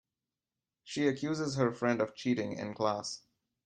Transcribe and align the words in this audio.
She 0.83 1.07
accuses 1.07 1.57
her 1.57 1.71
friend 1.71 2.01
of 2.01 2.15
cheating 2.15 2.53
in 2.53 2.73
class. 2.73 3.21